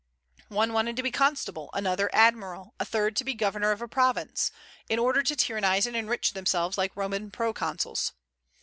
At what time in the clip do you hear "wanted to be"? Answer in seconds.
0.73-1.11